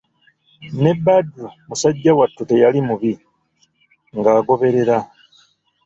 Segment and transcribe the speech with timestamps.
[0.81, 3.13] Ne Badru musajja wattu teyali mubi,
[4.17, 4.97] ng'agoberera.